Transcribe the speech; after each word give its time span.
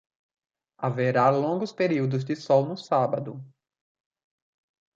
Haverá 0.79 1.29
longos 1.29 1.71
períodos 1.71 2.25
de 2.25 2.35
sol 2.35 2.65
no 2.65 2.75
sábado. 2.75 3.39